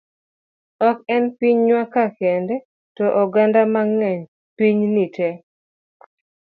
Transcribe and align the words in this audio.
Ok 0.87 0.97
en 1.15 1.23
pinywa 1.37 1.83
ka 1.93 2.03
kende 2.17 2.55
to 2.95 3.05
oganda 3.23 3.61
mang'eny 3.73 4.21
piny 4.57 4.79
ni 4.93 5.05
tee 5.15 5.35